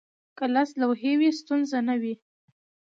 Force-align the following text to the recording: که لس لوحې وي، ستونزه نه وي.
که 0.37 0.45
لس 0.53 0.69
لوحې 0.81 1.13
وي، 1.19 1.29
ستونزه 1.39 1.77
نه 1.87 1.95
وي. 2.01 2.13